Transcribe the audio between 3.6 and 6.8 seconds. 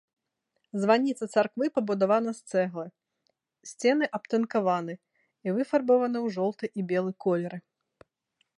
сцены абтынкаваны і выфарбаваны ў жоўты